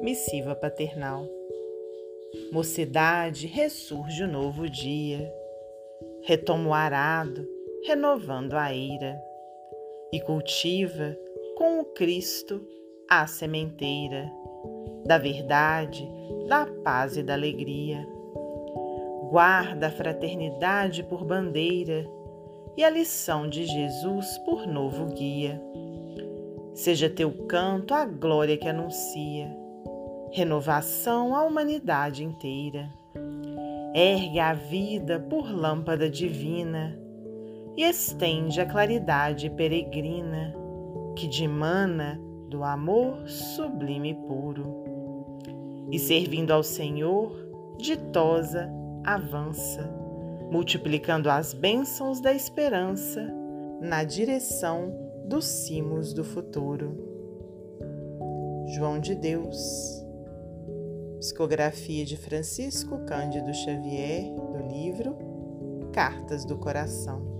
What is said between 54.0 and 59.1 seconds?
direção dos cimos do futuro. João